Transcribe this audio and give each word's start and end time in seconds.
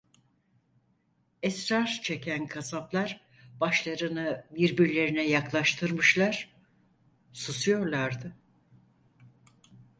Esrar 1.43 1.99
çeken 2.03 2.47
kasaplar 2.47 3.21
başlarını 3.59 4.47
birbirlerine 4.51 5.27
yaklaştırmışlar; 5.27 6.55
susuyorlardı. 7.33 8.35